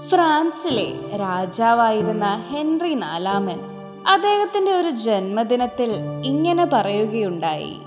[0.00, 3.60] ഫ്രാൻസിലെ രാജാവായിരുന്ന ഹെൻറി നാലാമൻ
[4.08, 5.92] അദ്ദേഹത്തിന്റെ ഒരു ജന്മദിനത്തിൽ
[6.24, 7.78] ഇങ്ങനെ പറയുകയുണ്ടായി.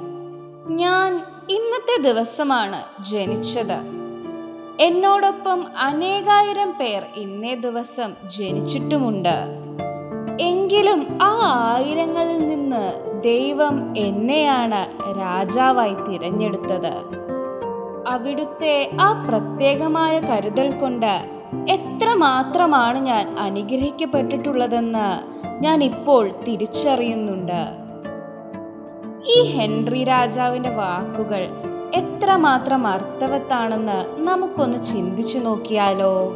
[0.68, 1.14] ഞാൻ
[1.50, 3.78] ഇന്നത്തെ ദിവസമാണ് ജനിച്ചത്.
[4.80, 9.46] എന്നോടൊപ്പം അനേകായിരം പേർ ഇന്നേ ദിവസം ജനിച്ചിട്ടുമുണ്ട്.
[10.42, 11.40] എങ്കിലും ആ
[11.74, 12.92] ആയിരങ്ങളിൽ നിന്ന്
[13.24, 16.94] ദൈവം എന്നെയാണ് രാജാവായി തിരഞ്ഞെടുത്തത്.
[18.08, 21.39] അവിടുത്തെ ആ പ്രത്യേകമായ കരുതൽ കൊണ്ട്
[21.70, 27.66] എത്രമാത്രമാണ് ഞാൻ അനുഗ്രഹിക്കപ്പെട്ടിട്ടുള്ളതെന്ന് ഞാൻ ഇപ്പോൾ തിരിച്ചറിയുന്നുണ്ട്.
[29.28, 31.48] ഈ ഹെൻറി രാജാവിന്റെ വാക്കുകൾ
[31.96, 36.34] എത്രമാത്രം അർത്ഥവത്താണെന്ന് നമുക്കൊന്ന് ചിന്തിച്ചു നോക്കിയാലോ?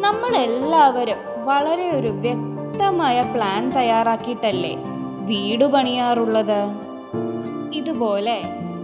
[0.00, 4.76] നമ്മൾ എല്ലാവരും വളരെ ഒരു വ്യക്തമായ പ്ലാൻ തയ്യാറാക്കിയിട്ടല്ലേ
[5.20, 6.68] വീട് പണിയാറുള്ളത്?
[7.74, 8.42] ഇതുപോലെ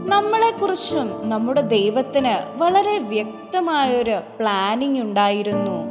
[0.09, 5.84] നമ്മളെക്കുറിച്ചും നമ്മുടെ ദൈവത്തിന് വളരെ വ്യക്തമായൊരു പ്ലാനിംഗ് ഉണ്ടായിരുന്നു.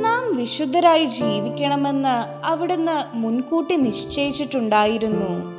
[0.00, 5.56] നാം വിശുദ്ധരായി ജീവിക്കണമെന്ന് അവിടുന്ന് മുൻകൂട്ടി നിശ്ചയിച്ചിട്ടുണ്ടായിരുന്നു.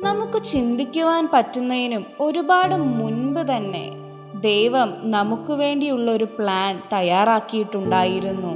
[0.00, 3.90] നമുക്ക് ചിന്തിക്കുവാൻ പറ്റുന്നതിനും ഒരുപാട് മുൻപ് തന്നെ
[4.40, 8.54] ദൈവം നമുക്ക് വേണ്ടിയുള്ള ഒരു പ്ലാൻ തയ്യാറാക്കിയിട്ടുണ്ടായിരുന്നു.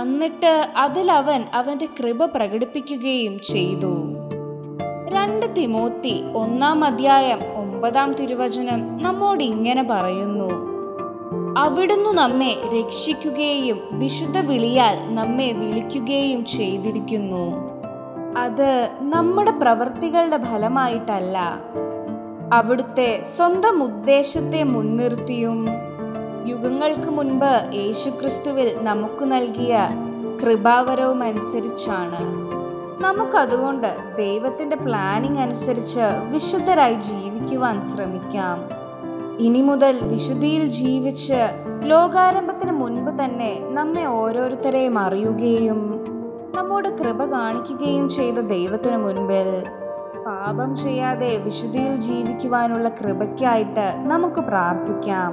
[0.00, 4.17] എന്നിട്ട് അതിലവൻ അവന്റെ കൃപ പ്രകടിപ്പിക്കുകയും ചെയ്തു.
[5.18, 10.50] രണ്ട് തിമോത്തി ഒന്നാം അധ്യായം ഒമ്പതാം തിരുവചനം നമ്മോട് ഇങ്ങനെ പറയുന്നു.
[11.58, 17.54] അവിടുന്ന് നമ്മെ രക്ഷിക്കുകയും വിശുദ്ധ വിളിയാൽ നമ്മെ വിളിക്കുകയും ചെയ്തിരിക്കുന്നു.
[18.38, 21.38] അത് നമ്മുടെ പ്രവൃത്തികളുടെ ഫലമായിട്ടല്ല.
[22.52, 25.68] അവിടുത്തെ സ്വന്തം ഉദ്ദേശത്തെ മുൻനിർത്തിയും
[26.46, 29.78] യുഗങ്ങൾക്ക് മുൻപ് യേശുക്രിസ്തുവിൽ നമുക്ക് നൽകിയ
[30.42, 32.47] കൃപാവരവും അനുസരിച്ചാണ്
[33.00, 38.58] നമുക്കതുകൊണ്ട് ദൈവത്തിന്റെ പ്ലാനിംഗ് അനുസരിച്ച് വിശുദ്ധരായി ജീവിക്കുവാൻ ശ്രമിക്കാം.
[39.38, 41.40] ഇനി മുതൽ വിശുദ്ധിയിൽ ജീവിച്ച്
[41.82, 45.80] ലോകാരംഭത്തിന് മുൻപ് തന്നെ നമ്മെ ഓരോരുത്തരെയും അറിയുകയും
[46.54, 49.50] നമ്മോട് കൃപ കാണിക്കുകയും ചെയ്ത ദൈവത്തിനു മുൻപിൽ
[50.26, 55.32] പാപം ചെയ്യാതെ വിശുദ്ധിയിൽ ജീവിക്കുവാനുള്ള കൃപയ്ക്കായിട്ട് നമുക്ക് പ്രാർത്ഥിക്കാം.